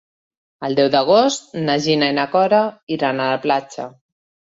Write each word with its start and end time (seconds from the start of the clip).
El 0.67 0.77
deu 0.79 0.89
d'agost 0.95 1.53
na 1.67 1.77
Gina 1.85 2.09
i 2.09 2.17
na 2.21 2.27
Cora 2.35 2.65
iran 2.99 3.25
a 3.29 3.33
la 3.37 3.41
platja. 3.49 3.91